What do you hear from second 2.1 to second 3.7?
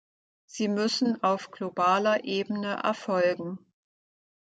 Ebene erfolgen.